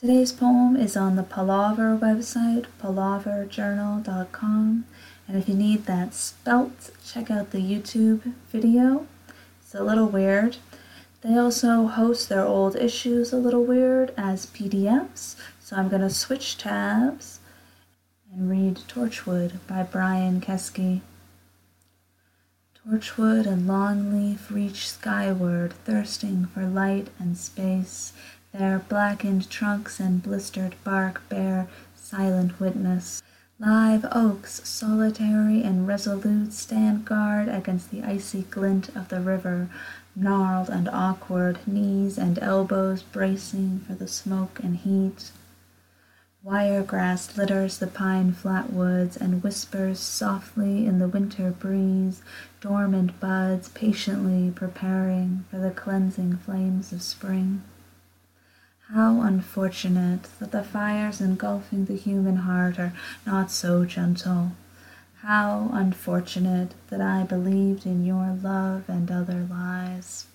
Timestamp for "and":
5.28-5.36, 18.32-18.48, 23.46-23.68, 27.18-27.36, 30.00-30.22, 35.62-35.86, 40.68-40.88, 42.18-42.38, 44.62-44.78, 49.16-49.42, 68.88-69.08